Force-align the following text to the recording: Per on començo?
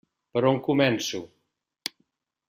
Per 0.35 0.41
on 0.51 0.55
començo? 0.67 1.21